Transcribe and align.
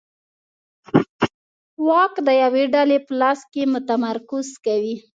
واک 1.87 2.13
د 2.27 2.29
یوې 2.43 2.63
ډلې 2.73 2.97
په 3.05 3.13
لاس 3.21 3.39
کې 3.51 3.63
متمرکز 3.73 4.47
کوي. 4.65 4.95